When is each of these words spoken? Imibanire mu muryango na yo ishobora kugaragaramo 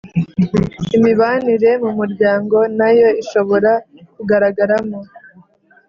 Imibanire 0.97 1.71
mu 1.83 1.91
muryango 1.99 2.57
na 2.79 2.89
yo 2.99 3.07
ishobora 3.21 3.71
kugaragaramo 4.15 4.99